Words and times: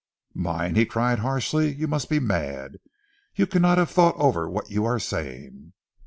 "Mine!" 0.33 0.73
he 0.73 0.87
cried 0.87 1.19
harshly. 1.19 1.71
"You 1.75 1.87
must 1.87 2.09
be 2.09 2.19
mad. 2.19 2.77
You 3.35 3.45
cannot 3.45 3.77
have 3.77 3.91
thought 3.91 4.15
over 4.15 4.49
what 4.49 4.71
you 4.71 4.83
are 4.83 4.97
saying." 4.97 5.73